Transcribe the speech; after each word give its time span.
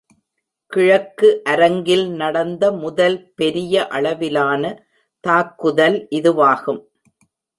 கிழக்கு 0.71 1.41
அரங்கில் 1.43 2.05
நடந்த 2.11 2.71
முதல் 2.71 3.17
பெரிய 3.35 3.83
அளவிலான 3.87 4.63
தாக்குதல் 5.23 6.07
இதுவாகும். 6.11 6.81